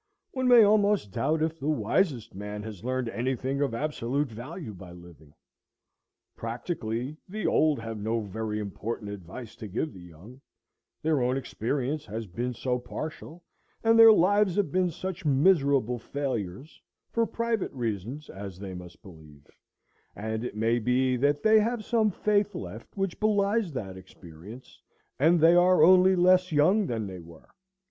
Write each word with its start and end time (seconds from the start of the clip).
One 0.31 0.47
may 0.47 0.63
almost 0.63 1.11
doubt 1.11 1.43
if 1.43 1.59
the 1.59 1.69
wisest 1.69 2.33
man 2.33 2.63
has 2.63 2.83
learned 2.83 3.07
any 3.09 3.35
thing 3.35 3.61
of 3.61 3.75
absolute 3.75 4.29
value 4.29 4.73
by 4.73 4.93
living. 4.93 5.35
Practically, 6.35 7.17
the 7.29 7.45
old 7.45 7.77
have 7.77 7.99
no 7.99 8.19
very 8.21 8.59
important 8.59 9.11
advice 9.11 9.55
to 9.57 9.67
give 9.67 9.93
the 9.93 9.99
young, 10.01 10.41
their 11.03 11.21
own 11.21 11.37
experience 11.37 12.03
has 12.07 12.25
been 12.25 12.55
so 12.55 12.79
partial, 12.79 13.43
and 13.83 13.99
their 13.99 14.11
lives 14.11 14.55
have 14.55 14.71
been 14.71 14.89
such 14.89 15.23
miserable 15.23 15.99
failures, 15.99 16.81
for 17.11 17.27
private 17.27 17.71
reasons, 17.71 18.27
as 18.27 18.57
they 18.57 18.73
must 18.73 19.03
believe; 19.03 19.45
and 20.15 20.43
it 20.43 20.55
may 20.55 20.79
be 20.79 21.15
that 21.15 21.43
they 21.43 21.59
have 21.59 21.85
some 21.85 22.09
faith 22.09 22.55
left 22.55 22.97
which 22.97 23.19
belies 23.19 23.71
that 23.73 23.97
experience, 23.97 24.81
and 25.19 25.39
they 25.39 25.53
are 25.53 25.83
only 25.83 26.15
less 26.15 26.51
young 26.51 26.87
than 26.87 27.05
they 27.05 27.19
were. 27.19 27.49